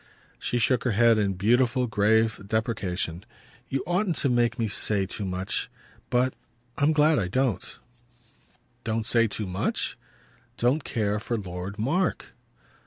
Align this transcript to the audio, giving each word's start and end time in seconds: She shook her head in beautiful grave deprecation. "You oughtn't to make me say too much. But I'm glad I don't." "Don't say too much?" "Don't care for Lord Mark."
She 0.39 0.57
shook 0.57 0.83
her 0.83 0.93
head 0.97 1.19
in 1.19 1.33
beautiful 1.33 1.85
grave 1.85 2.41
deprecation. 2.47 3.23
"You 3.69 3.83
oughtn't 3.85 4.15
to 4.15 4.29
make 4.29 4.57
me 4.57 4.67
say 4.67 5.05
too 5.05 5.25
much. 5.25 5.69
But 6.09 6.33
I'm 6.75 6.91
glad 6.91 7.19
I 7.19 7.27
don't." 7.27 7.77
"Don't 8.83 9.05
say 9.05 9.27
too 9.27 9.45
much?" 9.45 9.99
"Don't 10.57 10.83
care 10.83 11.19
for 11.19 11.37
Lord 11.37 11.77
Mark." 11.77 12.33